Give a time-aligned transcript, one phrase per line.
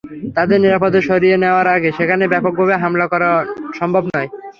[0.35, 3.29] তাদের নিরাপদে সরিয়ে নেওয়ার আগে সেখানে ব্যাপকভাবে হামলা করা
[3.79, 4.29] সম্ভব নয়।